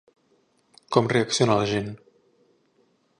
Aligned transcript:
Com 0.95 1.11
reacciona 1.13 1.59
la 1.61 1.67
gent? 1.75 1.93